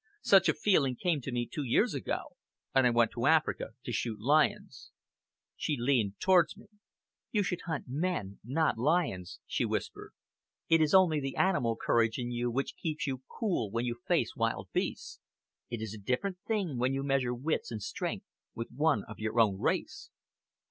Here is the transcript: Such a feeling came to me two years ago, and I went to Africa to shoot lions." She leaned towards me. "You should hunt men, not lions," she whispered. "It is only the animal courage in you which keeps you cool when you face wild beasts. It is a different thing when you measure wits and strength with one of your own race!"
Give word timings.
Such 0.23 0.49
a 0.49 0.55
feeling 0.55 0.95
came 0.95 1.21
to 1.21 1.31
me 1.31 1.45
two 1.45 1.61
years 1.61 1.93
ago, 1.93 2.35
and 2.73 2.87
I 2.87 2.89
went 2.89 3.11
to 3.11 3.27
Africa 3.27 3.75
to 3.83 3.91
shoot 3.91 4.19
lions." 4.19 4.89
She 5.55 5.77
leaned 5.79 6.19
towards 6.19 6.57
me. 6.57 6.69
"You 7.31 7.43
should 7.43 7.61
hunt 7.67 7.85
men, 7.87 8.39
not 8.43 8.79
lions," 8.79 9.39
she 9.45 9.63
whispered. 9.63 10.13
"It 10.67 10.81
is 10.81 10.95
only 10.95 11.19
the 11.19 11.35
animal 11.35 11.75
courage 11.79 12.17
in 12.17 12.31
you 12.31 12.49
which 12.49 12.77
keeps 12.77 13.05
you 13.05 13.21
cool 13.27 13.69
when 13.69 13.85
you 13.85 13.93
face 14.07 14.35
wild 14.35 14.69
beasts. 14.73 15.19
It 15.69 15.83
is 15.83 15.93
a 15.93 15.99
different 16.01 16.39
thing 16.47 16.79
when 16.79 16.95
you 16.95 17.03
measure 17.03 17.35
wits 17.35 17.69
and 17.69 17.79
strength 17.83 18.25
with 18.55 18.71
one 18.71 19.03
of 19.07 19.19
your 19.19 19.39
own 19.39 19.59
race!" 19.59 20.09